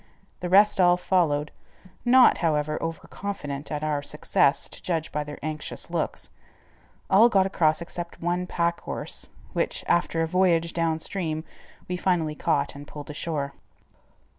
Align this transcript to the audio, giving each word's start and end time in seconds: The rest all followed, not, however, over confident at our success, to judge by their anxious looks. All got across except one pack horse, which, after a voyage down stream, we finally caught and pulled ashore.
The 0.39 0.49
rest 0.49 0.79
all 0.81 0.97
followed, 0.97 1.51
not, 2.03 2.39
however, 2.39 2.81
over 2.81 3.07
confident 3.07 3.71
at 3.71 3.83
our 3.83 4.01
success, 4.01 4.67
to 4.69 4.81
judge 4.81 5.11
by 5.11 5.23
their 5.23 5.37
anxious 5.43 5.91
looks. 5.91 6.31
All 7.07 7.29
got 7.29 7.45
across 7.45 7.83
except 7.83 8.19
one 8.19 8.47
pack 8.47 8.81
horse, 8.81 9.29
which, 9.53 9.83
after 9.87 10.23
a 10.23 10.27
voyage 10.27 10.73
down 10.73 10.97
stream, 10.97 11.43
we 11.87 11.97
finally 11.97 12.33
caught 12.33 12.73
and 12.73 12.87
pulled 12.87 13.11
ashore. 13.11 13.53